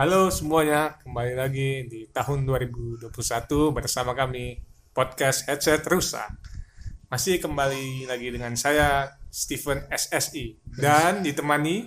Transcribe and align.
Halo 0.00 0.32
semuanya, 0.32 0.96
kembali 1.04 1.36
lagi 1.36 1.84
di 1.84 2.08
tahun 2.08 2.48
2021 2.48 3.12
bersama 3.68 4.16
kami 4.16 4.56
podcast 4.96 5.44
Headset 5.44 5.84
Rusak. 5.84 6.40
Masih 7.12 7.36
kembali 7.36 8.08
lagi 8.08 8.32
dengan 8.32 8.56
saya 8.56 9.12
Steven 9.28 9.84
SSI 9.92 10.56
dan 10.80 11.20
ditemani 11.20 11.84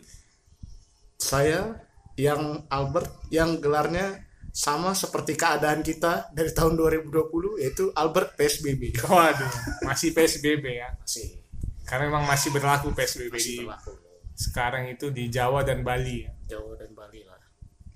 saya 1.17 1.73
yang 2.13 2.69
Albert 2.69 3.33
yang 3.33 3.57
gelarnya 3.57 4.21
sama 4.53 4.93
seperti 4.93 5.33
keadaan 5.33 5.81
kita 5.81 6.29
dari 6.37 6.53
tahun 6.53 6.77
2020 6.77 7.65
yaitu 7.65 7.89
Albert 7.97 8.37
PSBB. 8.37 8.93
waduh, 9.09 9.53
masih 9.89 10.13
PSBB 10.13 10.85
ya. 10.85 10.93
Masih 11.01 11.41
Karena 11.81 12.13
memang 12.13 12.29
masih 12.29 12.53
berlaku 12.53 12.93
PSBB 12.93 13.33
masih 13.33 13.41
di 13.41 13.65
berlaku 13.65 13.97
sekarang 14.37 14.85
itu 14.93 15.09
di 15.09 15.33
Jawa 15.33 15.65
dan 15.65 15.81
Bali. 15.81 16.29
ya. 16.29 16.61
Jawa 16.61 16.77
dan 16.77 16.93
Bali 16.93 17.25
lah. 17.25 17.41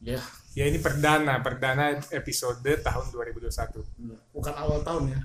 Ya, 0.07 0.19
Ya 0.55 0.63
ini 0.71 0.79
perdana, 0.79 1.43
perdana 1.43 1.85
episode 2.15 2.63
tahun 2.81 3.05
2021. 3.11 3.83
bukan 4.33 4.53
awal 4.55 4.79
tahun 4.81 5.03
ya. 5.13 5.19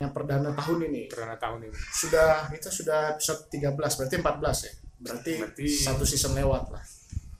Yang 0.00 0.12
perdana 0.12 0.50
tahun 0.54 0.78
ini 0.90 1.02
Perdana 1.08 1.36
tahun 1.38 1.58
ini. 1.70 1.76
sudah 1.94 2.28
kita 2.50 2.68
sudah 2.70 3.00
episode 3.16 3.40
13 3.48 3.74
berarti 3.74 4.16
14 4.18 4.58
ya. 4.66 4.72
Berarti, 5.04 5.32
Berarti- 5.36 5.68
satu 5.84 6.04
season 6.04 6.32
lewat 6.34 6.72
lah. 6.72 6.84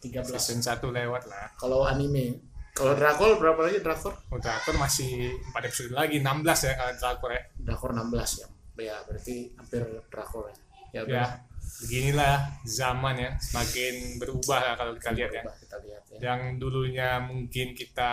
13. 0.00 0.36
Season 0.36 0.60
1 0.60 0.92
lewat 0.92 1.24
lah. 1.24 1.48
Kalau 1.56 1.88
anime, 1.88 2.36
kalau 2.74 2.92
drakor 2.98 3.38
berapa 3.38 3.60
lagi 3.62 3.78
drakor? 3.78 4.18
Oh, 4.28 4.38
drakor 4.38 4.74
masih 4.76 5.30
4 5.54 5.62
episode 5.62 5.94
lagi, 5.94 6.18
16 6.18 6.66
ya 6.66 6.72
kalau 6.74 6.92
drakor 6.98 7.30
ya. 7.30 7.42
Drakor 7.62 7.90
16 7.94 8.42
ya. 8.42 8.46
Ya, 8.74 8.96
berarti 9.06 9.34
hampir 9.54 9.80
drakor 10.10 10.44
ya. 10.50 10.54
Ya, 10.54 10.62
Ya, 10.94 11.00
udah. 11.06 11.28
beginilah 11.74 12.34
zaman 12.62 13.14
ya, 13.18 13.30
semakin 13.38 13.94
berubah 14.18 14.58
lah 14.58 14.74
kalau 14.74 14.92
kita 14.94 15.10
lihat 15.10 15.30
ya. 15.30 15.42
Coba 15.42 15.54
kita 15.58 15.76
lihat 15.82 16.02
ya. 16.10 16.18
Yang 16.18 16.40
dulunya 16.58 17.08
mungkin 17.22 17.66
kita 17.74 18.10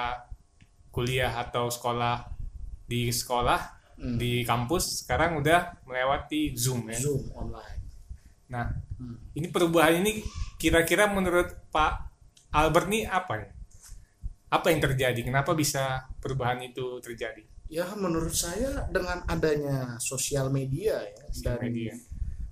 kuliah 0.89 1.33
atau 1.39 1.69
sekolah 1.69 2.25
di 2.85 3.09
sekolah 3.09 3.81
Hmm. 3.95 4.17
di 4.17 4.41
kampus, 4.41 5.05
sekarang 5.05 5.37
udah 5.37 5.85
melewati 5.85 6.57
Zoom 6.57 6.89
ya. 6.89 6.97
Zoom 6.97 7.21
online. 7.37 7.81
Nah, 8.49 8.65
Hmm. 8.97 9.17
ini 9.37 9.45
perubahan 9.49 10.01
ini 10.01 10.25
kira-kira 10.57 11.05
menurut 11.05 11.53
Pak 11.69 11.93
Albert 12.49 12.89
nih 12.89 13.05
apa 13.05 13.33
nih? 13.37 13.49
Apa 14.51 14.67
yang 14.67 14.83
terjadi? 14.83 15.15
Kenapa 15.23 15.55
bisa 15.55 16.05
perubahan 16.19 16.59
itu 16.61 16.99
terjadi? 16.99 17.39
Ya, 17.71 17.87
menurut 17.95 18.35
saya 18.35 18.83
dengan 18.91 19.23
adanya 19.25 19.95
sosial 19.97 20.51
media 20.51 20.99
ya 20.99 21.23
Sosial 21.31 21.55
dan 21.55 21.63
media. 21.63 21.93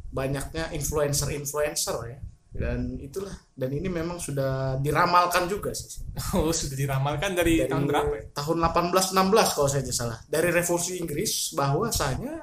banyaknya 0.10 0.72
influencer-influencer 0.72 1.98
ya. 2.08 2.20
Dan 2.50 2.98
itulah 2.98 3.36
dan 3.54 3.70
ini 3.70 3.86
memang 3.86 4.18
sudah 4.18 4.80
diramalkan 4.80 5.46
juga 5.46 5.70
sih. 5.70 6.02
Oh, 6.34 6.50
sudah 6.50 6.74
diramalkan 6.74 7.36
dari, 7.36 7.62
Dari 7.62 7.70
tahun 7.70 7.86
berapa 7.86 8.16
ya? 8.16 8.24
tahun 8.34 8.58
1816 8.64 9.54
kalau 9.54 9.68
saya 9.68 9.84
tidak 9.84 9.98
salah. 10.00 10.18
Dari 10.26 10.50
revolusi 10.50 10.98
Inggris 10.98 11.52
bahwasanya 11.54 12.34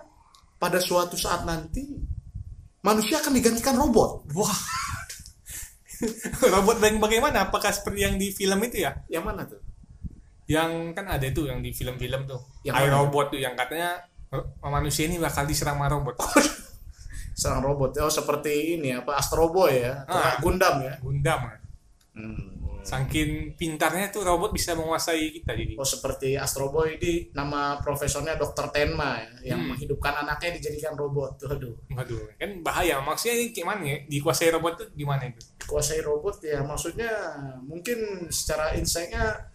pada 0.57 0.79
suatu 0.79 1.17
saat 1.17 1.43
nanti 1.43 1.97
manusia 2.81 3.19
akan 3.19 3.33
digantikan 3.35 3.75
robot. 3.75 4.31
Wah. 4.31 4.61
Robot 6.55 6.77
yang 6.83 6.99
bagaimana? 7.01 7.49
Apakah 7.49 7.73
seperti 7.73 8.05
yang 8.05 8.15
di 8.21 8.31
film 8.31 8.59
itu 8.65 8.85
ya? 8.85 8.93
Yang 9.09 9.25
mana 9.25 9.43
tuh? 9.49 9.61
Yang 10.47 10.71
kan 10.95 11.07
ada 11.11 11.27
tuh 11.35 11.51
yang 11.51 11.59
di 11.59 11.75
film-film 11.75 12.23
tuh. 12.29 12.39
Yang 12.63 12.87
robot 12.95 13.35
tuh 13.35 13.41
yang 13.43 13.59
katanya 13.59 14.07
manusia 14.63 15.11
ini 15.11 15.19
bakal 15.19 15.43
diserang 15.43 15.79
sama 15.79 15.91
robot. 15.91 16.15
Serang 17.37 17.61
robot. 17.61 17.93
Oh, 18.01 18.09
seperti 18.09 18.81
ini 18.81 18.97
apa 18.97 19.21
Astro 19.21 19.53
Boy 19.53 19.85
ya, 19.85 20.09
atau 20.09 20.17
Ah. 20.17 20.37
Gundam 20.41 20.75
ya. 20.81 20.95
Gundam. 21.05 21.41
Hmm. 22.17 22.65
Saking 22.87 23.31
pintarnya 23.55 24.09
tuh 24.09 24.23
robot 24.23 24.55
bisa 24.55 24.73
menguasai 24.73 25.35
kita 25.35 25.53
jadi. 25.53 25.75
Oh 25.75 25.83
seperti 25.83 26.39
Astro 26.39 26.71
Boy 26.71 26.97
di 26.97 27.27
nama 27.35 27.75
profesornya 27.77 28.39
Dr. 28.39 28.71
Tenma 28.71 29.19
ya, 29.19 29.53
yang 29.53 29.61
Hmm. 29.61 29.75
menghidupkan 29.75 30.15
anaknya 30.17 30.55
dijadikan 30.55 30.95
robot. 30.95 31.35
Tuh, 31.35 31.51
aduh. 31.51 31.75
Waduh, 31.91 32.39
kan 32.39 32.63
bahaya. 32.63 33.03
Maksudnya 33.03 33.35
ini 33.37 33.47
gimana 33.51 33.83
ya? 33.83 33.99
Dikuasai 34.07 34.49
robot 34.49 34.73
tuh 34.79 34.89
gimana 34.95 35.27
itu? 35.27 35.43
Kuasai 35.67 35.99
robot 35.99 36.39
ya 36.41 36.63
maksudnya 36.63 37.11
mungkin 37.61 38.31
secara 38.31 38.71
insight-nya 38.73 39.51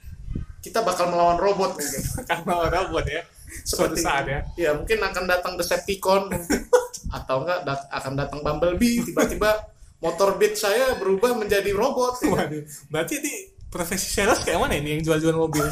kita 0.59 0.83
bakal 0.83 1.07
melawan 1.07 1.39
robot 1.39 1.73
mungkin. 1.73 2.01
Karena 2.29 2.67
robot 2.67 3.05
ya. 3.07 3.23
Suatu 3.63 3.95
saat 3.95 4.27
ya. 4.27 4.39
Ya 4.59 4.69
mungkin 4.75 4.99
akan 4.99 5.23
datang 5.23 5.55
Decepticon 5.55 6.27
atau 7.17 7.43
enggak 7.43 7.63
dat- 7.63 7.87
akan 7.89 8.13
datang 8.13 8.39
Bumblebee 8.39 9.03
tiba-tiba 9.03 9.71
motor 10.01 10.35
beat 10.35 10.57
saya 10.57 10.97
berubah 10.97 11.37
menjadi 11.37 11.71
robot. 11.71 12.19
ya. 12.19 12.29
Waduh, 12.33 12.63
berarti 12.89 13.15
di 13.21 13.33
profesi 13.69 14.09
sales 14.09 14.41
kayak 14.41 14.59
mana 14.59 14.75
ini 14.75 14.97
yang 14.97 15.03
jual-jual 15.05 15.37
mobil? 15.37 15.63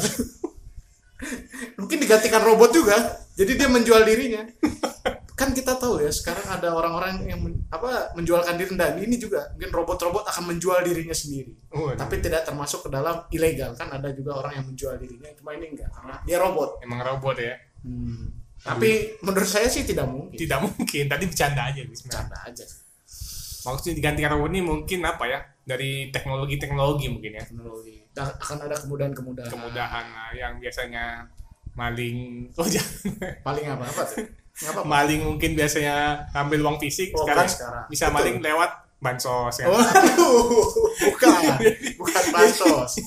mungkin 1.76 2.00
digantikan 2.00 2.40
robot 2.40 2.72
juga 2.72 2.96
jadi 3.36 3.52
dia 3.52 3.68
menjual 3.68 4.02
dirinya 4.08 4.40
kan 5.40 5.52
kita 5.52 5.76
tahu 5.76 6.00
ya 6.04 6.08
sekarang 6.08 6.48
ada 6.48 6.72
orang-orang 6.72 7.28
yang 7.28 7.40
men- 7.40 7.60
apa 7.68 8.12
menjualkan 8.16 8.56
diri 8.56 8.72
dan 8.76 8.96
ini 8.96 9.16
juga 9.16 9.52
mungkin 9.52 9.72
robot-robot 9.72 10.24
akan 10.28 10.52
menjual 10.52 10.80
dirinya 10.80 11.12
sendiri 11.12 11.52
Waduh. 11.72 11.96
tapi 11.96 12.24
tidak 12.24 12.44
termasuk 12.44 12.84
ke 12.84 12.90
dalam 12.92 13.24
ilegal 13.32 13.76
kan 13.76 13.92
ada 13.92 14.08
juga 14.12 14.40
orang 14.40 14.60
yang 14.60 14.66
menjual 14.68 14.96
dirinya 14.96 15.28
cuma 15.36 15.56
ini 15.56 15.76
enggak 15.76 15.92
karena 15.92 16.14
dia 16.24 16.36
robot 16.40 16.80
Emang 16.80 17.00
robot 17.04 17.36
ya? 17.36 17.54
tapi 18.60 19.16
menurut 19.24 19.48
saya 19.48 19.68
sih 19.72 19.88
tidak 19.88 20.04
mungkin 20.04 20.36
Tidak 20.36 20.60
mungkin. 20.60 21.04
Tadi 21.08 21.24
bercanda 21.24 21.72
aja 21.72 21.80
sebenarnya. 21.80 22.04
bercanda 22.04 22.36
aja 22.44 22.64
Maksudnya 23.66 23.94
digantikan 23.96 24.30
robot 24.36 24.50
ini 24.52 24.62
mungkin 24.64 25.00
apa 25.04 25.24
ya? 25.28 25.38
Dari 25.64 26.08
teknologi-teknologi 26.10 27.06
mungkin 27.12 27.38
ya. 27.38 27.44
teknologi 27.44 28.02
Dan 28.10 28.26
akan 28.26 28.58
ada 28.66 28.76
kemudahan-kemudahan 28.80 29.50
Kemudahan 29.54 30.04
lah 30.10 30.30
yang 30.34 30.58
biasanya 30.58 31.28
maling 31.78 32.50
oh 32.58 32.66
jangan 32.74 33.30
paling 33.46 33.64
apa 33.70 33.84
apa 33.86 34.02
tuh 34.02 34.26
Nggak 34.60 34.72
apa 34.74 34.80
maling 34.84 35.20
mungkin 35.24 35.50
biasanya 35.54 36.26
ngambil 36.34 36.58
uang 36.66 36.78
fisik 36.82 37.14
Oh, 37.14 37.22
sekarang, 37.24 37.48
sekarang. 37.48 37.84
bisa 37.88 38.10
Betul. 38.10 38.16
maling 38.18 38.36
lewat 38.44 38.70
bansos 39.00 39.56
ya. 39.56 39.66
Waduh, 39.72 40.60
bukan, 41.08 41.56
bukan 41.96 42.24
bansos. 42.36 43.00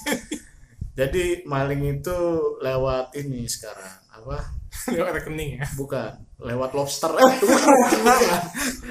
Jadi 0.97 1.45
maling 1.45 2.01
itu 2.01 2.19
lewat 2.57 3.13
ini 3.13 3.45
sekarang 3.45 4.01
apa? 4.09 4.49
lewat 4.97 5.21
rekening 5.21 5.61
ya. 5.61 5.65
Bukan, 5.77 6.09
lewat 6.43 6.71
lobster. 6.75 7.11
Eh. 7.15 7.33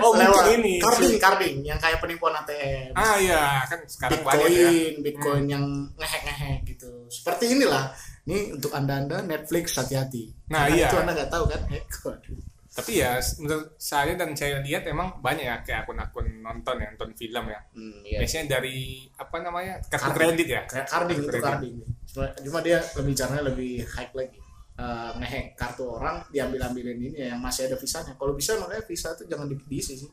Oh, 0.03 0.11
mungkin 0.17 0.35
lewat 0.35 0.45
ini. 0.59 0.75
carding, 0.83 1.15
carding 1.21 1.57
yang 1.63 1.79
kayak 1.79 2.03
penipuan 2.03 2.35
ATM. 2.35 2.91
Ah 2.97 3.15
iya, 3.21 3.63
kan 3.69 3.79
sekarang 3.87 4.25
banyak 4.25 4.51
Bitcoin, 4.51 4.57
ya. 4.57 4.67
Hmm. 4.73 5.03
Bitcoin 5.05 5.45
yang 5.47 5.65
ngehek-ngehek 5.95 6.59
gitu. 6.67 6.91
Seperti 7.07 7.55
inilah. 7.55 7.93
Ini 8.27 8.57
untuk 8.59 8.73
anda-anda 8.75 9.23
Netflix 9.23 9.79
hati-hati. 9.79 10.33
Nah, 10.51 10.67
Karena 10.67 10.75
iya. 10.75 10.89
Itu 10.91 10.97
anda 10.99 11.13
nggak 11.15 11.31
tahu 11.31 11.45
kan? 11.47 11.61
Hack. 11.71 11.87
Waduh. 12.03 12.41
Tapi 12.73 12.93
ya 13.05 13.21
menurut 13.37 13.69
saya 13.77 14.17
dan 14.17 14.33
saya 14.33 14.65
lihat 14.65 14.89
emang 14.89 15.21
banyak 15.21 15.45
ya 15.45 15.61
kayak 15.61 15.85
akun-akun 15.85 16.27
nonton 16.41 16.81
ya, 16.81 16.89
nonton 16.97 17.13
film 17.15 17.45
ya. 17.53 17.61
Hmm, 17.77 18.01
iya. 18.03 18.19
Biasanya 18.25 18.59
dari 18.59 19.07
apa 19.13 19.37
namanya? 19.45 19.75
kartu 19.93 20.11
kredit 20.17 20.49
ya. 20.49 20.63
kayak 20.65 20.87
carding 20.89 21.19
itu 21.21 21.39
carding 21.39 21.75
cuma, 22.13 22.27
cuma 22.37 22.59
dia 22.61 22.79
lebih 23.01 23.15
caranya 23.17 23.43
lebih 23.49 23.73
high 23.89 24.13
lagi 24.13 24.39
Eh, 24.73 25.11
ngehack 25.21 25.53
kartu 25.53 25.85
orang 25.85 26.25
diambil 26.29 26.65
ambilin 26.65 26.97
ini 26.97 27.13
ya, 27.15 27.37
yang 27.37 27.41
masih 27.41 27.69
ada 27.69 27.77
visanya 27.77 28.17
kalau 28.17 28.33
bisa 28.33 28.57
makanya 28.57 28.81
visa 28.83 29.13
itu 29.13 29.29
jangan 29.29 29.45
di- 29.45 29.69
diisi 29.69 29.95
sih 29.95 30.11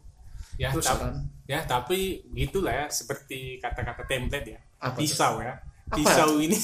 Ya, 0.56 0.68
itu 0.70 0.84
tapi, 0.84 1.00
saran 1.00 1.16
ya 1.48 1.60
tapi 1.64 2.00
gitulah 2.30 2.76
ya 2.76 2.86
seperti 2.86 3.56
kata-kata 3.58 4.04
template 4.04 4.48
ya. 4.50 4.60
Apa 4.78 5.00
pisau 5.00 5.40
ya. 5.40 5.56
Apa? 5.88 5.96
Pisau 5.96 6.36
ini 6.38 6.60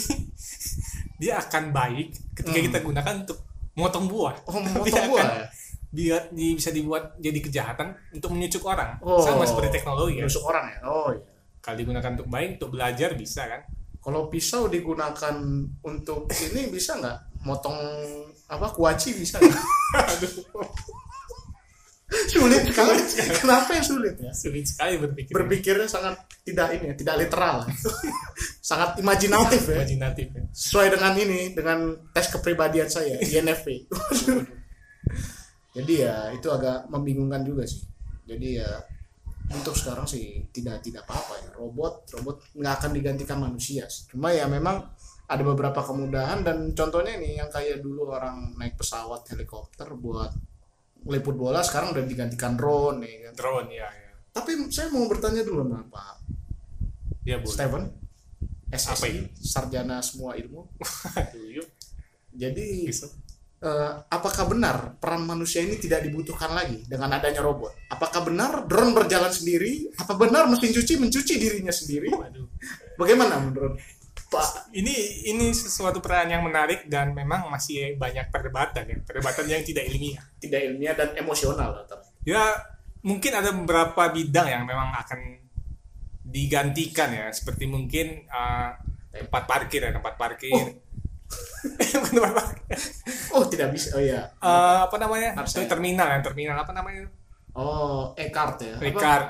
dia 1.22 1.40
akan 1.40 1.72
baik 1.72 2.08
ketika 2.36 2.52
Hmm. 2.54 2.68
kita 2.68 2.78
gunakan 2.82 3.14
untuk 3.24 3.40
motong 3.74 4.06
buah. 4.06 4.36
oh 4.44 4.54
Dia 4.60 4.68
memotong 4.68 4.92
akan 4.92 5.10
buah 5.10 5.26
ya 5.34 5.48
biar 5.96 6.22
di- 6.30 6.52
bisa 6.54 6.76
dibuat 6.76 7.16
jadi 7.18 7.40
kejahatan 7.40 7.88
untuk 8.12 8.28
menyucuk 8.30 8.68
orang. 8.68 9.00
oh 9.00 9.16
Sama 9.18 9.48
seperti 9.48 9.80
teknologi 9.80 10.20
ya. 10.20 10.28
orang 10.44 10.66
ya 10.68 10.78
oh 10.84 11.10
iya 11.10 11.24
Kalau 11.64 11.80
digunakan 11.80 12.12
untuk 12.14 12.28
baik, 12.28 12.60
untuk 12.60 12.70
belajar 12.70 13.10
bisa 13.16 13.48
kan. 13.48 13.62
Kalau 14.06 14.30
pisau 14.30 14.70
digunakan 14.70 15.36
untuk 15.82 16.30
ini 16.30 16.70
bisa 16.70 17.02
nggak? 17.02 17.42
Motong 17.42 17.78
apa 18.46 18.70
kuaci 18.70 19.18
bisa 19.18 19.42
nggak? 19.42 19.64
Aduh, 19.98 20.34
sulit. 22.32 22.62
Sekali 22.70 23.02
kenapa 23.42 23.70
yang 23.74 23.86
sulit? 23.90 24.14
Ya 24.22 24.30
sulit 24.30 24.66
sekali 24.70 25.02
berpikir. 25.02 25.34
berpikirnya 25.34 25.90
sangat 25.90 26.22
tidak 26.46 26.78
ini 26.78 26.94
ya, 26.94 26.96
tidak 26.96 27.16
literal. 27.26 27.66
Sangat 28.70 28.98
imajinatif 29.02 29.62
ya. 29.66 29.82
Imajinatif 29.82 30.28
ya. 30.34 30.44
sesuai 30.54 30.94
dengan 30.94 31.14
ini 31.18 31.54
dengan 31.54 31.98
tes 32.14 32.30
kepribadian 32.30 32.90
saya 32.90 33.18
INFP 33.22 33.90
jadi 35.76 35.94
ya 36.08 36.16
itu 36.32 36.48
agak 36.48 36.88
membingungkan 36.88 37.44
juga 37.44 37.68
sih. 37.68 37.84
Jadi 38.24 38.64
ya 38.64 38.80
untuk 39.54 39.78
sekarang 39.78 40.10
sih 40.10 40.50
tidak 40.50 40.82
tidak 40.82 41.06
apa-apa 41.06 41.34
ya 41.46 41.50
robot 41.58 42.10
robot 42.18 42.36
nggak 42.58 42.74
akan 42.82 42.92
digantikan 42.98 43.38
manusia 43.38 43.86
sih. 43.86 44.10
cuma 44.10 44.34
ya 44.34 44.50
memang 44.50 44.82
ada 45.26 45.42
beberapa 45.42 45.82
kemudahan 45.82 46.46
dan 46.46 46.74
contohnya 46.78 47.18
nih 47.18 47.42
yang 47.42 47.50
kayak 47.50 47.82
dulu 47.82 48.14
orang 48.14 48.54
naik 48.58 48.78
pesawat 48.78 49.26
helikopter 49.34 49.90
buat 49.98 50.30
liput 51.06 51.38
bola 51.38 51.62
sekarang 51.62 51.94
udah 51.94 52.06
digantikan 52.06 52.58
drone 52.58 53.02
nih 53.02 53.30
kan. 53.30 53.34
drone 53.38 53.70
ya 53.70 53.86
ya 53.90 54.12
Tapi 54.36 54.52
saya 54.74 54.90
mau 54.92 55.06
bertanya 55.08 55.46
dulu 55.46 55.66
sama 55.66 55.82
Pak 55.90 56.16
ya 57.26 57.38
boleh 57.42 57.54
Steven 57.54 57.84
Apa 58.66 58.76
SSI 58.76 59.10
ini? 59.14 59.30
sarjana 59.40 59.98
semua 60.04 60.36
ilmu. 60.36 60.68
Jadi 62.42 62.66
Bisa. 62.84 63.08
Eh, 63.66 63.92
apakah 64.08 64.46
benar 64.46 64.96
peran 65.02 65.26
manusia 65.26 65.66
ini 65.66 65.82
tidak 65.82 66.06
dibutuhkan 66.06 66.54
lagi 66.54 66.86
dengan 66.86 67.18
adanya 67.18 67.42
robot? 67.42 67.74
Apakah 67.90 68.22
benar 68.24 68.70
drone 68.70 68.94
berjalan 68.94 69.34
sendiri? 69.34 69.90
Apa 69.98 70.14
benar 70.14 70.46
mesin 70.46 70.72
cuci 70.72 71.02
mencuci 71.02 71.34
dirinya 71.42 71.74
sendiri? 71.74 72.14
Waduh. 72.14 72.48
Bagaimana 72.96 73.42
menurut 73.42 73.76
Pak? 74.26 74.74
ini 74.74 75.26
ini 75.32 75.54
sesuatu 75.54 76.02
peran 76.02 76.28
yang 76.28 76.44
menarik 76.44 76.90
dan 76.90 77.14
memang 77.14 77.48
masih 77.48 77.94
banyak 77.96 78.34
perdebatan 78.34 78.84
ya 78.90 78.98
perdebatan 79.06 79.46
yang 79.48 79.62
tidak 79.62 79.86
ilmiah 79.86 80.26
Tidak 80.42 80.62
ilmiah 80.66 80.96
dan 80.98 81.14
emosional 81.16 81.86
atau 81.86 82.02
ya 82.26 82.58
mungkin 83.06 83.32
ada 83.38 83.54
beberapa 83.54 84.10
bidang 84.10 84.48
yang 84.50 84.64
memang 84.66 84.98
akan 84.98 85.20
digantikan 86.26 87.14
ya 87.14 87.30
seperti 87.30 87.70
mungkin 87.70 88.26
uh, 88.28 88.74
tempat 89.14 89.44
parkir 89.46 89.86
ya 89.86 89.94
tempat 89.94 90.18
parkir 90.18 90.84
Bukan 91.66 92.12
tempat 92.14 92.34
parkir. 92.38 92.78
Oh 93.34 93.44
tidak 93.50 93.70
bisa. 93.74 93.98
Oh 93.98 94.02
iya. 94.02 94.22
Eh, 94.38 94.78
apa 94.86 94.96
namanya 95.02 95.34
Itu 95.42 95.62
saya. 95.62 95.70
terminal 95.70 96.08
ya 96.08 96.20
terminal 96.22 96.58
apa 96.62 96.72
namanya 96.72 97.10
Oh 97.56 98.14
e-card 98.14 98.62
ya. 98.62 98.76
Ricard 98.78 99.28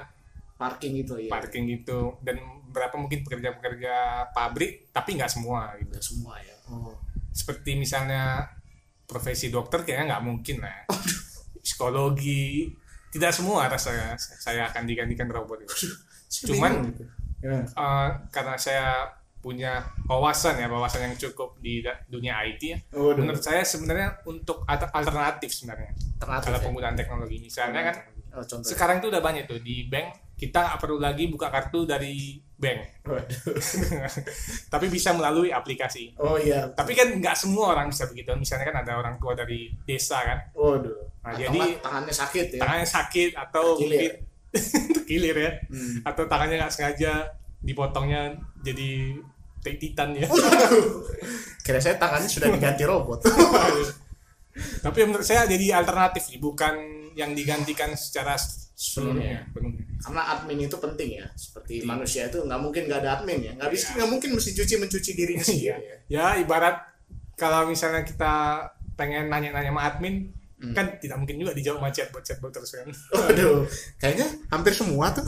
Parking 0.56 1.03
itu 1.03 1.13
ya. 1.19 1.27
parking 1.27 1.68
gitu 1.68 2.15
dan 2.24 2.39
berapa 2.71 2.95
mungkin 2.95 3.27
pekerja-pekerja 3.27 4.27
pabrik 4.31 4.88
tapi 4.95 5.19
nggak 5.19 5.27
semua 5.27 5.75
gitu 5.83 5.92
semua 6.00 6.39
ya. 6.39 6.56
Oh. 6.71 6.95
seperti 7.36 7.75
misalnya 7.75 8.48
profesi 9.03 9.51
dokter 9.51 9.83
kayaknya 9.83 10.15
nggak 10.15 10.24
mungkin 10.24 10.63
lah 10.63 10.71
ya. 10.71 10.83
psikologi 11.59 12.71
tidak 13.12 13.36
semua 13.36 13.68
rasanya 13.68 14.15
saya 14.19 14.71
akan 14.71 14.83
digantikan 14.88 15.27
robot 15.27 15.59
itu 15.68 15.91
Cuman-. 16.48 16.91
Ya. 17.44 17.62
Eh, 17.63 18.09
karena 18.31 18.56
saya 18.56 19.07
punya 19.45 19.77
wawasan 20.03 20.57
ya 20.57 20.65
wawasan 20.65 21.06
yang 21.06 21.15
cukup 21.15 21.53
di 21.59 21.80
dunia 22.07 22.42
IT 22.44 22.62
ya 22.65 22.77
Oh, 22.92 23.13
menurut 23.13 23.38
saya 23.38 23.62
sebenarnya 23.62 24.25
untuk 24.25 24.65
alter- 24.65 24.89
alternatif 24.89 25.53
sebenarnya 25.53 25.94
Alternatif 26.15 26.45
kalau 26.47 26.57
ya. 26.57 26.63
penggunaan 26.63 26.95
teknologi 26.95 27.38
misalnya 27.39 27.81
kan 27.83 27.95
Oh, 28.33 28.42
contoh. 28.44 28.65
sekarang 28.65 29.00
itu 29.00 29.07
udah 29.07 29.21
banyak 29.21 29.45
tuh 29.45 29.62
di 29.62 29.86
bank 29.86 30.12
kita 30.36 30.59
nggak 30.59 30.75
perlu 30.77 30.97
lagi 30.97 31.24
buka 31.25 31.47
kartu 31.47 31.86
dari 31.86 32.36
bank 32.51 33.06
Waduh. 33.06 33.56
tapi 34.68 34.86
bisa 34.88 35.12
melalui 35.12 35.50
aplikasi 35.50 36.12
Oh 36.18 36.36
iya. 36.36 36.68
tapi 36.69 36.91
kan 36.91 37.13
nggak 37.13 37.31
semua 37.33 37.71
orang 37.71 37.88
bisa 37.88 38.03
begitu 38.06 38.33
misalnya 38.33 38.68
kan 38.68 38.77
ada 38.81 38.98
orang 38.98 39.15
tua 39.15 39.31
dari 39.33 39.71
desa 39.81 40.19
kan 40.19 40.39
Waduh. 40.51 40.91
Nah, 41.21 41.31
Atau 41.31 41.41
jadi- 41.48 41.80
tangannya 41.80 42.12
sakit 42.13 42.45
ya. 42.51 42.59
tangannya 42.59 42.89
sakit 42.89 43.30
atau 43.39 43.63
mungkin 43.77 44.12
terkilir 44.95 45.38
ya 45.38 45.51
Hmm. 45.68 45.95
atau 46.03 46.24
tangannya 46.25 46.56
nggak 46.57 46.74
sengaja 46.74 47.13
dipotongnya 47.59 48.36
jadi 48.62 49.15
titan 49.73 50.13
ya 50.13 50.29
Kira 51.65 51.81
saya 51.81 51.97
tangannya 51.97 52.29
sudah 52.29 52.53
diganti 52.53 52.85
robot. 52.85 53.25
tapi 54.85 55.03
menurut 55.03 55.25
saya 55.25 55.44
jadi 55.44 55.75
alternatif 55.75 56.29
nih 56.31 56.39
bukan 56.39 56.73
yang 57.17 57.33
digantikan 57.33 57.91
secara 57.97 58.38
sepenuhnya 58.38 59.50
penuhnya. 59.50 59.83
Karena 59.97 60.21
admin 60.31 60.63
itu 60.63 60.77
penting 60.77 61.09
ya. 61.19 61.25
Seperti 61.33 61.81
Penting. 61.81 61.89
manusia 61.89 62.29
itu 62.29 62.38
nggak 62.39 62.62
mungkin 62.62 62.85
nggak 62.85 63.00
ada 63.01 63.09
admin 63.19 63.39
ya. 63.41 63.51
Nggak 63.57 63.71
bisa 63.73 63.85
Iya. 63.89 63.95
nggak 63.97 64.09
mungkin 64.13 64.29
mesin 64.38 64.53
cuci 64.53 64.73
mencuci 64.77 65.12
dirinya 65.17 65.44
sendiri. 65.50 65.65
ya. 65.65 65.77
ya 66.07 66.25
ibarat 66.38 66.75
kalau 67.35 67.65
misalnya 67.65 68.06
kita 68.06 68.33
pengen 68.95 69.27
nanya-nanya 69.27 69.73
sama 69.73 69.83
admin 69.89 70.29
Hmm. 70.56 70.72
kan 70.72 70.88
tidak 71.04 71.19
mungkin 71.19 71.36
juga 71.36 71.52
dijawab 71.52 71.84
sama 71.84 71.92
chatbot 71.92 72.24
chatbot 72.24 72.48
terus 72.48 72.72
kan 72.80 72.88
Waduh, 73.19 73.68
kayaknya 74.00 74.28
hampir 74.48 74.72
semua 74.72 75.12
tuh. 75.12 75.28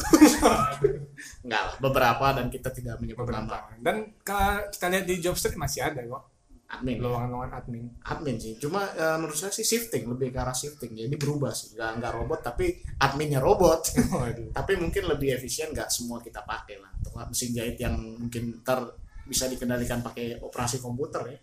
Enggak 1.43 1.61
lah, 1.67 1.75
beberapa 1.83 2.25
dan 2.31 2.47
kita 2.47 2.71
tidak 2.71 2.95
menyebut 3.03 3.27
nama 3.27 3.67
dan 3.83 4.15
kalau 4.23 4.63
kita 4.71 4.87
lihat 4.87 5.03
di 5.03 5.15
job 5.19 5.35
street 5.35 5.59
masih 5.59 5.83
ada 5.83 5.99
kok 5.99 6.37
admin. 6.67 6.99
lowongan-lowongan 6.99 7.51
admin 7.55 7.85
Admin 8.03 8.35
sih, 8.39 8.55
cuma 8.59 8.87
eh, 8.95 9.15
menurut 9.19 9.35
saya 9.35 9.51
sih 9.51 9.63
shifting 9.63 10.07
lebih 10.07 10.35
ke 10.35 10.39
arah 10.39 10.55
shifting. 10.55 10.95
Jadi 10.95 11.15
berubah 11.15 11.51
sih, 11.55 11.75
nggak 11.75 11.91
nggak 11.99 12.13
robot 12.15 12.39
tapi 12.43 12.65
adminnya 12.99 13.39
robot. 13.39 13.95
waduh 14.15 14.51
tapi 14.51 14.75
mungkin 14.79 15.07
lebih 15.07 15.35
efisien 15.39 15.71
nggak 15.71 15.87
semua 15.87 16.19
kita 16.19 16.43
pakai 16.43 16.79
lah. 16.79 16.91
Atau 17.03 17.15
mesin 17.27 17.55
jahit 17.55 17.79
yang 17.79 17.95
mungkin 17.95 18.63
ntar 18.63 18.83
bisa 19.27 19.47
dikendalikan 19.51 20.03
pakai 20.03 20.39
operasi 20.39 20.79
komputer 20.79 21.35
ya. 21.35 21.39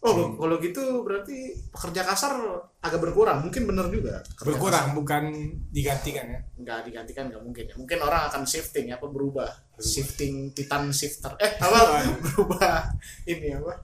Oh, 0.00 0.16
Hmm. 0.16 0.32
kalau 0.40 0.56
gitu 0.64 1.04
berarti 1.04 1.52
pekerja 1.68 2.00
kasar 2.08 2.32
agak 2.80 3.04
berkurang. 3.04 3.44
Mungkin 3.44 3.68
bener 3.68 3.84
juga. 3.92 4.24
Berkurang 4.40 4.96
bukan 4.96 5.28
digantikan 5.68 6.24
ya 6.24 6.40
kasar 6.40 6.56
nggak 6.56 6.88
digantikan 6.88 7.28
nggak 7.28 7.42
mungkin 7.44 7.64
ya. 7.68 7.74
Mungkin 7.76 7.98
orang 8.00 8.32
akan 8.32 8.42
shifting 8.48 8.88
ya, 8.88 8.96
apa 8.96 9.12
berubah. 9.12 9.48
Shifting 9.76 10.56
titan 10.56 10.88
shifter. 10.88 11.36
Eh, 11.36 11.52
apa? 11.60 12.00
berubah 12.24 12.96
ini 13.28 13.52
apa? 13.52 13.76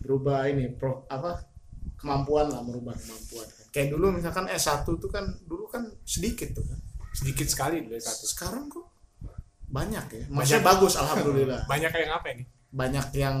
Berubah 0.00 0.48
ini 0.48 0.72
pro 0.72 1.04
apa? 1.12 1.44
Kemampuan 2.00 2.48
lah, 2.48 2.64
merubah 2.64 2.96
kemampuan. 2.96 3.44
Kayak 3.68 3.92
dulu 3.92 4.16
misalkan 4.16 4.48
S1 4.48 4.88
tuh 4.88 5.10
kan 5.12 5.28
dulu 5.44 5.68
kan 5.68 5.84
sedikit 6.08 6.56
tuh 6.56 6.64
kan. 6.64 6.80
sedikit 7.10 7.44
sekali 7.50 7.82
dulu 7.82 7.98
ya, 7.98 8.02
satu 8.06 8.22
Sekarang 8.22 8.70
kok 8.70 8.86
banyak 9.68 10.04
ya. 10.08 10.24
Maksudnya 10.30 10.62
bagus 10.62 10.94
alhamdulillah. 10.96 11.66
banyak 11.72 11.90
yang 11.90 12.12
apa 12.16 12.26
ini 12.32 12.44
Banyak 12.70 13.06
yang 13.18 13.36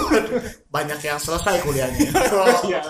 banyak 0.74 1.00
yang 1.00 1.18
selesai 1.18 1.62
kuliahnya. 1.62 2.10
Iya, 2.68 2.82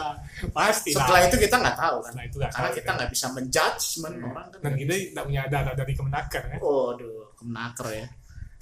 pasti 0.55 0.95
lah. 0.95 1.03
Setelah 1.03 1.21
itu 1.27 1.37
kita 1.37 1.57
nggak 1.59 1.77
tahu 1.77 1.97
kan. 1.99 2.11
Setelah 2.15 2.25
itu 2.25 2.37
nggak 2.39 2.53
Karena 2.55 2.69
tahu 2.71 2.79
kita 2.79 2.91
nggak 2.95 3.11
bisa 3.11 3.27
menjudge 3.35 3.85
men 4.01 4.15
orang 4.23 4.47
kan. 4.49 4.61
dan 4.63 4.73
kita 4.79 4.93
tidak 4.95 5.25
punya 5.27 5.43
data 5.51 5.71
dari 5.75 5.93
Kemenaker 5.93 6.43
ya. 6.47 6.57
Waduh, 6.63 7.25
kemenaker 7.37 7.89
ya. 7.91 8.07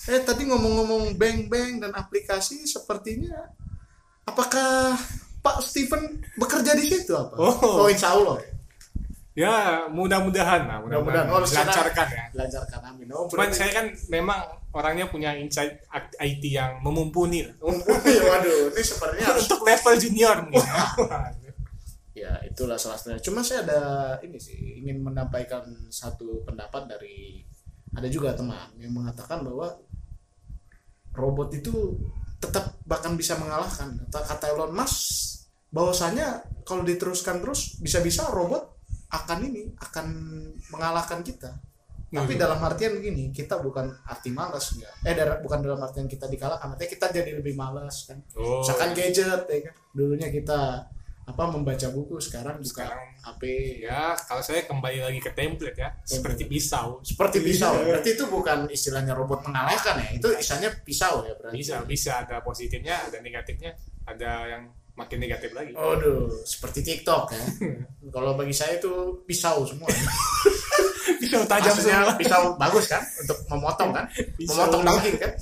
Eh 0.08 0.20
tadi 0.20 0.42
ngomong-ngomong 0.44 1.16
bank-bank 1.16 1.72
dan 1.84 1.92
aplikasi 1.94 2.64
sepertinya 2.64 3.38
apakah 4.24 4.96
Pak 5.40 5.56
Steven 5.62 6.20
bekerja 6.34 6.74
di 6.74 6.84
situ 6.84 7.12
apa? 7.14 7.38
Oh. 7.38 7.86
insya 7.86 8.12
Allah. 8.12 8.42
Ya, 9.36 9.84
mudah-mudahan 9.92 10.64
lah, 10.64 10.80
mudah-mudahan 10.80 11.28
Mudah-mudahan. 11.28 11.28
Oh, 11.28 11.44
dilancarkan 11.44 12.06
ya. 12.08 12.24
Lancarkan 12.32 12.80
amin. 12.88 13.06
Oh, 13.12 13.28
Cuman 13.28 13.52
saya 13.52 13.68
kan 13.68 13.86
memang 14.08 14.40
orangnya 14.76 15.08
punya 15.08 15.32
insight 15.32 15.80
IT 16.20 16.44
yang 16.44 16.84
memumpuni 16.84 17.48
lah. 17.48 17.56
Waduh, 17.64 18.76
ini 18.76 18.82
sepertinya 18.84 19.32
harus 19.32 19.48
Untuk 19.48 19.64
level 19.64 19.94
junior 19.96 20.36
mungkin. 20.44 20.60
ya. 22.20 22.36
Itulah 22.44 22.76
salah 22.76 23.00
satunya. 23.00 23.20
Cuma 23.24 23.40
saya 23.40 23.64
ada 23.64 23.80
ini 24.20 24.36
sih 24.36 24.84
ingin 24.84 25.00
menyampaikan 25.00 25.64
satu 25.88 26.44
pendapat 26.44 26.84
dari 26.92 27.40
ada 27.96 28.08
juga 28.12 28.36
teman 28.36 28.76
yang 28.76 28.92
mengatakan 28.92 29.40
bahwa 29.40 29.72
robot 31.16 31.48
itu 31.56 31.96
tetap 32.36 32.76
bahkan 32.84 33.16
bisa 33.16 33.40
mengalahkan. 33.40 33.96
Kata, 34.08 34.20
kata 34.36 34.44
Elon 34.52 34.76
Musk 34.76 35.48
bahwasanya 35.72 36.44
kalau 36.68 36.84
diteruskan 36.84 37.40
terus 37.40 37.80
bisa-bisa 37.80 38.28
robot 38.28 38.76
akan 39.08 39.38
ini 39.48 39.72
akan 39.80 40.06
mengalahkan 40.68 41.24
kita. 41.24 41.56
Tapi 42.06 42.32
Hmm. 42.32 42.40
dalam 42.40 42.60
artian 42.60 42.94
begini, 42.94 43.28
kita 43.28 43.58
bukan 43.58 43.90
arti 44.04 44.30
malas 44.30 44.70
enggak. 44.72 44.94
Eh 45.02 45.12
dar- 45.12 45.38
bukan 45.38 45.58
dalam 45.58 45.76
artian 45.76 46.06
kita 46.06 46.24
dikalahkan, 46.24 46.70
artinya 46.70 46.86
kita 46.88 47.06
jadi 47.12 47.30
lebih 47.34 47.52
malas 47.52 48.06
kan 48.06 48.22
Oh, 48.32 48.62
misalkan 48.62 48.90
gadget 48.92 49.42
ya 49.42 49.58
kan 49.60 49.74
dulunya 49.90 50.28
kita 50.28 50.86
apa 51.24 51.42
membaca 51.44 51.90
buku 51.90 52.22
sekarang 52.22 52.56
buka 52.56 52.86
Sekarang- 52.86 53.10
HP 53.18 53.42
ya 53.82 54.14
kalau 54.14 54.38
saya 54.38 54.62
kembali 54.62 55.02
lagi 55.02 55.18
ke 55.18 55.34
template 55.34 55.74
ya, 55.74 55.90
seperti 56.00 56.46
pisau. 56.46 57.02
seperti 57.02 57.42
pisau 57.42 57.74
Iya. 57.74 57.82
berarti 57.90 58.08
itu 58.12 58.24
bukan 58.28 58.58
istilahnya 58.68 59.10
robot 59.10 59.42
mengalahkan 59.42 59.98
ya 59.98 60.08
itu 60.14 60.28
istilahnya 60.32 60.70
pisau 60.80 61.20
ya 61.20 61.34
berarti 61.34 61.58
Bisa, 61.58 61.82
bisa 61.82 62.22
ada 62.22 62.38
positifnya, 62.40 63.02
ada 63.02 63.18
negatifnya, 63.18 63.74
ada 64.04 64.46
yang 64.46 64.62
makin 64.94 65.18
negatif 65.18 65.50
lagi. 65.52 65.74
Waduh, 65.74 66.30
seperti 66.40 66.80
TikTok 66.80 67.28
ya. 67.28 67.42
Kalau 68.14 68.32
bagi 68.32 68.54
saya 68.54 68.78
itu 68.78 68.88
pisau 69.26 69.66
semua. 69.66 69.90
Pisau 71.26 71.42
tajam 71.44 71.72
Maksudnya 71.72 71.98
semua. 72.00 72.14
pisau 72.16 72.42
bagus 72.54 72.86
kan 72.86 73.02
untuk 73.18 73.38
memotong 73.46 73.90
kan, 73.90 74.04
Pisau. 74.34 74.54
memotong 74.54 74.82
daging 74.84 75.16
kan. 75.18 75.32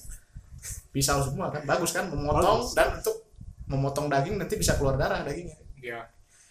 Pisau 0.91 1.19
semua 1.21 1.47
kan 1.49 1.63
bagus 1.65 1.91
kan 1.91 2.05
memotong 2.09 2.59
Bagus. 2.63 2.73
dan 2.73 2.89
untuk 2.97 3.17
memotong 3.65 4.07
daging 4.09 4.35
nanti 4.37 4.55
bisa 4.55 4.75
keluar 4.75 4.95
darah 4.95 5.21
dagingnya. 5.21 5.57
Ya. 5.79 6.01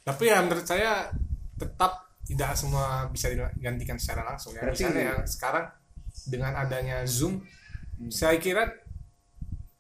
Tapi 0.04 0.28
ya 0.28 0.38
menurut 0.40 0.64
saya 0.64 1.10
tetap 1.56 2.06
tidak 2.24 2.54
semua 2.54 3.08
bisa 3.08 3.28
digantikan 3.28 3.98
secara 3.98 4.24
langsung 4.26 4.54
ya. 4.54 4.62
Berarti- 4.62 4.84
Misalnya 4.84 5.04
ya 5.04 5.16
sekarang 5.24 5.66
dengan 6.26 6.54
adanya 6.56 6.98
Zoom, 7.04 7.42
saya 8.08 8.38
kira 8.38 8.70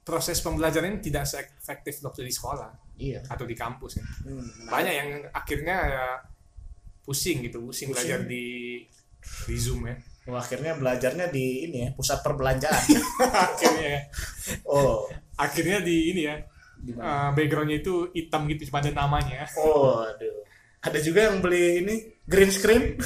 proses 0.02 0.40
pembelajaran 0.40 0.92
ini 0.92 1.00
tidak 1.02 1.24
seefektif 1.24 2.02
waktu 2.02 2.28
di 2.28 2.34
sekolah 2.34 2.70
Iya. 2.94 3.24
atau 3.26 3.44
di 3.44 3.56
kampus 3.56 3.98
ya. 3.98 4.06
Hmm. 4.28 4.68
Banyak 4.68 4.94
yang 4.94 5.10
akhirnya 5.32 5.78
ya 5.88 6.06
pusing 7.02 7.40
gitu, 7.42 7.64
pusing, 7.64 7.92
Pusing. 7.92 7.96
belajar 7.96 8.20
di 8.24 8.46
di 9.48 9.56
Zoom 9.58 9.86
ya. 9.88 9.96
Wah, 10.24 10.40
akhirnya 10.40 10.80
belajarnya 10.80 11.28
di 11.28 11.68
ini 11.68 11.78
ya 11.84 11.90
pusat 11.92 12.24
perbelanjaan. 12.24 12.84
akhirnya 13.52 13.88
ya. 14.00 14.02
oh, 14.72 15.12
akhirnya 15.36 15.84
di 15.84 16.16
ini 16.16 16.22
ya 16.24 16.40
eh, 16.88 17.30
backgroundnya 17.36 17.84
itu 17.84 18.08
hitam 18.16 18.48
gitu 18.48 18.72
cuma 18.72 18.80
ada 18.80 18.92
namanya 18.96 19.44
Oh, 19.60 20.00
aduh. 20.04 20.48
Ada 20.84 21.00
juga 21.00 21.32
yang 21.32 21.40
beli 21.40 21.84
ini 21.84 21.96
green 22.24 22.52
screen. 22.52 23.00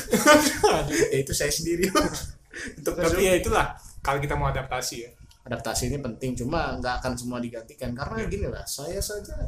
ya 1.13 1.17
itu 1.17 1.33
saya 1.33 1.49
sendiri. 1.49 1.89
Untuk 2.81 2.97
tapi 2.97 3.21
ya 3.25 3.37
itulah 3.37 3.77
kalau 4.01 4.17
kita 4.17 4.33
mau 4.33 4.49
adaptasi 4.49 4.95
ya 5.05 5.11
adaptasi 5.47 5.87
ini 5.87 5.97
penting, 6.03 6.43
cuma 6.43 6.75
nggak 6.75 6.99
akan 6.99 7.15
semua 7.15 7.39
digantikan 7.39 7.95
karena 7.95 8.27
gini 8.27 8.51
lah, 8.51 8.67
saya 8.67 8.99
saja 8.99 9.47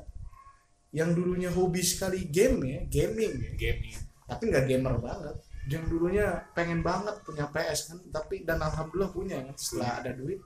yang 0.95 1.11
dulunya 1.11 1.51
hobi 1.51 1.83
sekali 1.83 2.31
game 2.31 2.63
ya, 2.63 2.79
gaming 2.87 3.35
ya, 3.35 3.51
gaming 3.59 3.99
tapi 4.29 4.43
nggak 4.53 4.65
gamer 4.69 4.95
banget. 5.01 5.35
Yang 5.69 5.85
dulunya 5.87 6.25
pengen 6.51 6.81
banget 6.81 7.15
punya 7.21 7.45
PS 7.47 7.79
kan, 7.87 7.99
tapi 8.09 8.41
dan 8.41 8.57
alhamdulillah 8.59 9.09
punya 9.09 9.37
kan 9.39 9.53
setelah 9.53 10.01
ada 10.01 10.11
duit. 10.11 10.41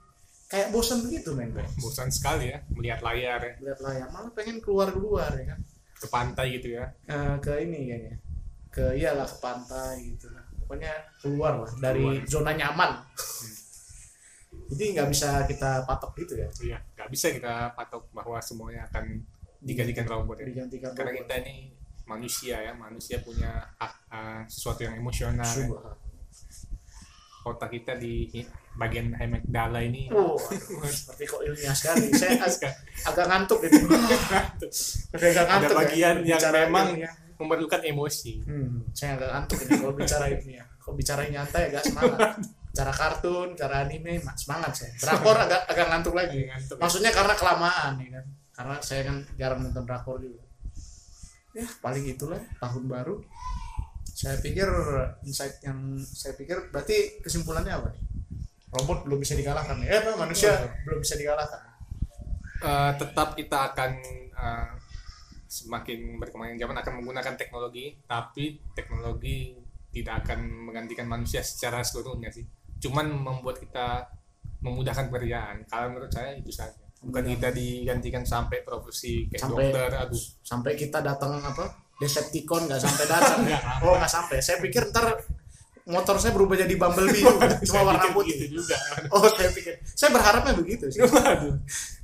Kayak 0.45 0.69
bosan 0.69 1.01
begitu 1.01 1.31
main 1.31 1.49
PS. 1.49 1.71
bosan 1.79 2.09
sekali 2.09 2.45
ya 2.47 2.61
melihat 2.69 2.99
layar 3.01 3.39
ya 3.41 3.53
Lihat 3.59 3.79
layar, 3.81 4.07
malah 4.07 4.29
pengen 4.29 4.59
keluar 4.59 4.87
keluar 4.87 5.31
ya 5.33 5.49
kan. 5.49 5.59
ke 5.95 6.07
pantai 6.07 6.45
gitu 6.53 6.67
ya 6.73 6.85
Eh, 7.07 7.35
ke 7.39 7.51
ini 7.57 7.79
kayaknya 7.87 8.15
ke 8.67 8.85
iyalah 8.93 9.23
ke 9.23 9.37
pantai 9.39 9.93
gitu 10.09 10.27
lah 10.29 10.43
pokoknya 10.59 10.93
keluar 11.17 11.53
lah 11.57 11.71
dari 11.79 12.03
Keluar. 12.19 12.27
zona 12.27 12.51
nyaman 12.53 12.91
jadi 14.67 14.83
nggak 14.93 15.09
bisa 15.09 15.29
kita 15.45 15.83
patok 15.83 16.11
gitu 16.17 16.33
ya 16.35 16.47
iya 16.61 16.77
nggak 16.93 17.09
bisa 17.09 17.27
kita 17.29 17.53
patok 17.71 18.09
bahwa 18.11 18.37
semuanya 18.39 18.85
akan 18.89 19.21
digantikan 19.59 20.05
robot 20.05 20.37
ya 20.37 20.45
digantikan 20.45 20.91
karena 20.91 21.11
robot. 21.13 21.21
kita 21.23 21.33
ini 21.41 21.55
manusia 22.13 22.55
ya 22.59 22.71
manusia 22.71 23.17
punya 23.19 23.49
hak, 23.75 23.93
eh, 24.07 24.41
sesuatu 24.45 24.81
yang 24.81 24.95
emosional 24.95 25.41
ya. 25.43 25.57
Subhan. 25.59 25.97
otak 27.43 27.69
kita 27.69 27.93
di 27.95 28.31
bagian 28.73 29.11
amygdala 29.13 29.81
ini 29.81 30.07
Oh, 30.09 30.39
aduh, 30.39 30.79
seperti 30.87 31.23
kok 31.25 31.41
ilmiah 31.41 31.73
sekali. 31.73 32.07
Saya 32.11 32.39
ag- 32.47 32.77
agak 33.03 33.25
ngantuk 33.27 33.59
ini. 33.61 33.83
agak 35.11 35.35
ada 35.35 35.43
ngantuk. 35.59 35.75
bagian 35.75 36.15
ya, 36.21 36.39
yang 36.39 36.53
memang 36.61 36.87
ilmiah. 36.93 37.13
memerlukan 37.35 37.81
emosi 37.83 38.33
Hmm, 38.41 38.87
saya 38.91 39.17
agak 39.17 39.29
ngantuk 39.29 39.57
ini 39.59 39.71
kalau 39.75 39.93
bicara 39.93 40.25
ilmiah. 40.29 40.65
Kalau 40.77 40.95
bicara 40.95 41.21
nyantai 41.25 41.63
agak 41.67 41.83
semangat. 41.83 42.31
Cara 42.71 42.89
kartun, 42.91 43.53
cara 43.53 43.75
anime, 43.81 44.17
semangat 44.33 44.71
saya. 44.73 44.91
Drakor 44.97 45.37
agak 45.37 45.61
agak 45.67 45.87
ngantuk 45.89 46.13
lagi. 46.13 46.39
Ngantuk. 46.43 46.77
Maksudnya 46.77 47.11
karena 47.11 47.33
kelamaan 47.33 47.93
ya 47.97 48.09
kan. 48.13 48.25
Karena 48.51 48.75
saya 48.79 49.01
kan 49.03 49.17
jarang 49.35 49.59
nonton 49.61 49.83
drakor 49.83 50.17
juga. 50.17 50.41
Ya, 51.53 51.67
paling 51.81 52.05
itulah 52.09 52.41
tahun 52.57 52.89
baru. 52.89 53.21
Saya 54.13 54.37
pikir 54.41 54.65
insight 55.25 55.61
yang 55.65 55.97
saya 56.01 56.33
pikir 56.37 56.69
berarti 56.69 57.21
kesimpulannya 57.21 57.73
apa 57.73 57.87
nih? 57.93 58.01
Robot 58.73 59.05
belum 59.05 59.21
bisa 59.21 59.37
dikalahkan 59.37 59.77
ya. 59.85 59.87
Eh, 59.89 59.99
apa, 60.01 60.17
manusia 60.17 60.53
belum 60.85 61.01
bisa 61.01 61.13
dikalahkan. 61.17 61.61
Eh, 62.63 62.91
tetap 62.97 63.37
kita 63.37 63.73
akan 63.73 63.91
eh, 64.33 64.69
semakin 65.53 66.17
berkembang 66.17 66.57
zaman 66.57 66.77
akan 66.81 66.93
menggunakan 66.97 67.37
teknologi 67.37 67.93
tapi 68.09 68.57
teknologi 68.73 69.53
tidak 69.93 70.25
akan 70.25 70.49
menggantikan 70.65 71.05
manusia 71.05 71.45
secara 71.45 71.85
seluruhnya 71.85 72.33
sih 72.33 72.41
cuman 72.81 73.13
membuat 73.13 73.61
kita 73.61 74.09
memudahkan 74.65 75.13
pekerjaan 75.13 75.61
kalau 75.69 75.93
menurut 75.93 76.09
saya 76.09 76.33
itu 76.33 76.49
saja 76.49 76.82
bukan 77.03 77.23
kita 77.29 77.51
digantikan 77.51 78.23
sampai 78.23 78.63
profesi 78.63 79.27
kayak 79.27 79.41
Sampai- 79.43 79.69
dokter 79.69 79.91
aduh 79.93 80.23
Sampai 80.41 80.71
kita 80.73 80.99
datang 80.99 81.37
apa? 81.37 81.65
Decepticon 81.99 82.67
nggak 82.67 82.81
sampai 82.81 83.05
datang. 83.05 83.39
Sampai. 83.43 83.83
oh, 83.85 83.93
nggak 83.95 84.11
sampai. 84.11 84.37
Saya 84.39 84.57
pikir 84.59 84.89
ntar 84.89 85.19
motor 85.83 86.15
saya 86.15 86.31
berubah 86.31 86.55
jadi 86.55 86.73
Bumblebee 86.73 87.21
juga. 87.21 87.47
cuma 87.67 87.81
warna 87.85 88.07
putih. 88.11 88.35
gitu 88.39 88.63
juga 88.63 88.75
Oh, 89.11 89.19
saya 89.29 89.51
pikir. 89.51 89.83
Saya 89.85 90.09
berharapnya 90.11 90.53
begitu 90.55 90.87
sih. 90.89 91.03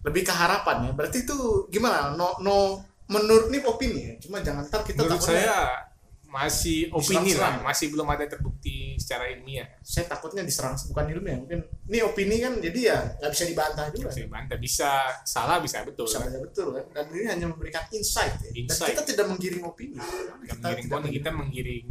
Lebih 0.03 0.21
ke 0.23 0.33
harapan 0.35 0.87
ya. 0.87 0.91
Berarti 0.93 1.23
itu 1.23 1.37
gimana? 1.67 2.13
No 2.13 2.37
no 2.39 2.83
menurut 3.09 3.49
ini 3.49 3.59
opini 3.65 4.01
ya. 4.05 4.13
Cuma 4.21 4.39
jangan 4.39 4.67
ntar 4.67 4.83
kita 4.83 5.03
menurut 5.03 5.23
saya 5.23 5.88
masih 6.29 6.93
opini 6.93 7.33
lah 7.33 7.59
masih 7.65 7.89
belum 7.89 8.05
ada 8.05 8.29
terbukti 8.29 8.93
secara 9.01 9.27
ilmiah. 9.33 9.65
Saya 9.81 10.05
takutnya 10.05 10.45
diserang 10.45 10.77
bukan 10.93 11.05
ilmiah 11.09 11.37
mungkin. 11.41 11.59
Ini 11.89 12.05
opini 12.05 12.37
kan 12.37 12.61
jadi 12.61 12.79
ya 12.79 12.99
nggak 13.17 13.31
bisa 13.33 13.45
dibantah 13.49 13.85
juga 13.89 14.13
bisa 14.13 14.29
bantah 14.29 14.57
bisa 14.61 14.89
salah 15.25 15.57
bisa 15.57 15.81
betul 15.81 16.05
bisa 16.05 16.21
kan? 16.21 16.29
betul 16.37 16.67
kan? 16.77 16.85
Dan 16.93 17.05
ini 17.17 17.25
hanya 17.25 17.45
memberikan 17.49 17.83
insight 17.89 18.37
ya. 18.45 18.49
dan 18.53 18.69
Insight. 18.69 18.93
kita 18.93 19.03
tidak 19.09 19.25
menggiring 19.33 19.63
opini. 19.65 19.97
Kita 19.97 20.07
kita 20.45 20.67
menggiring 20.69 20.85
tidak 20.87 21.11
kita 21.17 21.29
menggiring. 21.33 21.85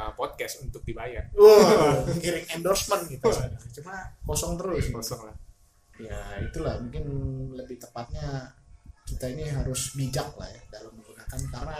uh, 0.00 0.12
podcast 0.16 0.64
untuk 0.64 0.80
dibayar. 0.86 1.28
Wah, 1.36 2.00
menggiring 2.08 2.46
endorsement 2.56 3.04
gitu. 3.10 3.28
Cuma 3.80 3.94
kosong 4.24 4.56
terus. 4.56 4.88
Kosong 4.88 5.20
lah. 5.28 5.36
Ya 6.00 6.40
itulah 6.40 6.80
mungkin 6.80 7.04
lebih 7.52 7.76
tepatnya 7.76 8.56
kita 9.04 9.26
ini 9.28 9.50
harus 9.50 9.92
bijak 9.98 10.32
lah 10.38 10.48
ya 10.48 10.62
dalam 10.70 10.94
menggunakan 10.96 11.40
karena 11.50 11.78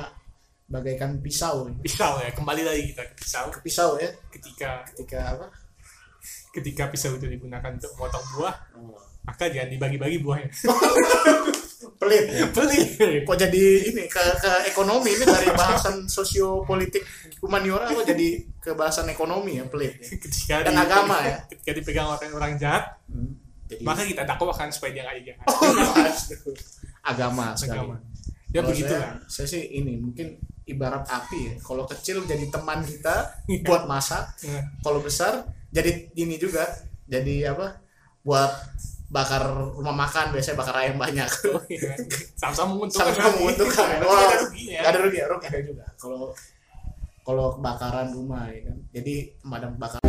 bagaikan 0.70 1.18
pisau 1.18 1.66
pisau 1.82 2.22
ya 2.22 2.30
kembali 2.30 2.62
lagi 2.62 2.94
kita 2.94 3.02
ke 3.10 3.14
pisau. 3.18 3.50
Ke 3.50 3.58
pisau 3.60 3.98
ya. 3.98 4.08
Ketika 4.30 4.86
ketika 4.94 5.18
apa? 5.36 5.46
ketika 6.50 6.90
pisau 6.90 7.14
itu 7.14 7.30
digunakan 7.30 7.70
untuk 7.70 7.94
memotong 7.94 8.26
buah 8.36 8.54
oh. 8.74 8.98
maka 9.22 9.46
jangan 9.46 9.70
dibagi-bagi 9.70 10.18
buahnya. 10.22 10.50
Pelit. 12.00 12.32
Ya. 12.32 12.48
beli 12.48 12.80
kok 13.28 13.36
jadi 13.36 13.64
ini 13.92 14.08
ke, 14.08 14.20
ke 14.40 14.52
ekonomi 14.72 15.12
ini 15.12 15.24
dari 15.24 15.52
bahasan 15.52 16.08
sosiopolitik 16.08 17.04
humaniora 17.44 17.92
kok 17.92 18.08
jadi 18.08 18.28
ke 18.56 18.72
bahasan 18.72 19.12
ekonomi 19.12 19.60
ya 19.60 19.64
pelit. 19.68 20.00
Ya. 20.00 20.16
ketika 20.16 20.54
Dan 20.64 20.80
agama 20.80 21.20
ya. 21.24 21.36
ketika 21.52 21.70
dipegang 21.76 22.08
oleh 22.08 22.28
orang 22.32 22.56
jahat 22.56 22.96
jadi 23.68 23.84
maka 23.86 24.02
kita 24.02 24.22
dakwakan 24.26 24.68
supaya 24.74 24.90
dia 24.90 25.02
nggak 25.06 25.22
jahat. 25.30 25.46
Agama 27.10 27.54
sekali. 27.54 27.78
Agama. 27.78 27.96
Ya 28.50 28.60
begitu 28.66 28.90
saya, 28.90 28.98
lah 28.98 29.12
saya 29.30 29.46
sih 29.46 29.62
ini 29.62 29.94
mungkin 29.94 30.34
ibarat 30.72 31.04
api 31.06 31.38
ya. 31.38 31.54
Kalau 31.62 31.84
kecil 31.84 32.22
jadi 32.24 32.46
teman 32.48 32.82
kita 32.86 33.44
buat 33.66 33.84
masak. 33.90 34.34
Nah, 34.46 34.62
kalau 34.82 35.02
besar 35.02 35.46
jadi 35.70 36.10
ini 36.18 36.38
juga 36.38 36.66
jadi 37.10 37.54
apa 37.54 37.82
buat 38.22 38.52
bakar 39.10 39.74
rumah 39.74 39.94
makan. 39.94 40.34
Biasanya 40.34 40.56
bakar 40.58 40.74
ayam 40.80 40.96
banyak. 40.96 41.30
Iya. 41.70 41.94
sama-sama 42.38 42.78
menguntungkan 42.78 43.12
sama-sama 43.14 43.30
menguntungkan. 43.38 43.86
Wah, 44.02 44.18
nggak 44.18 44.26
ada 44.26 44.38
ruginya. 44.46 44.78
nggak 44.80 44.90
ada 44.90 45.00
rugi 45.02 45.18
ya 45.18 45.26
rugi. 45.26 45.46
Ada 45.46 45.60
juga. 45.66 45.84
Kalau 45.98 46.22
kalau 47.20 47.46
kebakaran 47.58 48.08
rumah 48.14 48.48
ya 48.48 48.60
kan. 48.70 48.76
Jadi 48.90 49.14
pemadam 49.42 49.70
kebakaran 49.76 49.99